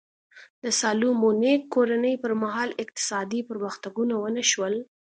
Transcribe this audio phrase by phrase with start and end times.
[0.63, 4.73] د سالومونیک کورنۍ پر مهال اقتصادي پرمختګونه ونه شول.